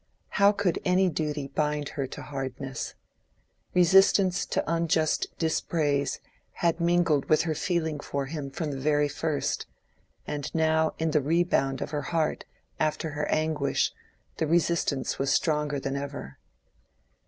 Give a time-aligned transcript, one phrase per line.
[0.29, 2.95] How could any duty bind her to hardness?
[3.75, 6.19] Resistance to unjust dispraise
[6.53, 9.67] had mingled with her feeling for him from the very first,
[10.25, 12.45] and now in the rebound of her heart
[12.79, 13.91] after her anguish
[14.37, 16.39] the resistance was stronger than ever.